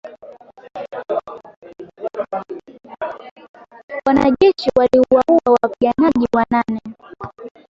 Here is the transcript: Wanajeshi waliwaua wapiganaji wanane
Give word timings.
Wanajeshi 4.05 4.69
waliwaua 4.77 5.57
wapiganaji 5.63 6.27
wanane 6.33 6.81